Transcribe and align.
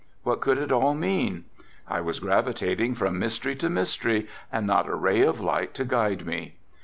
What 0.23 0.41
could 0.41 0.57
it 0.57 0.71
all 0.71 0.95
mean? 0.95 1.45
I 1.87 2.01
was 2.01 2.19
gravitating 2.19 2.95
from 2.95 3.19
mystery 3.19 3.55
to 3.57 3.69
mystery 3.69 4.27
and 4.51 4.65
not 4.65 4.87
a 4.89 4.95
ray 4.95 5.21
of 5.21 5.39
light 5.39 5.75
to 5.75 5.85
guide 5.85 6.25
me. 6.25 6.55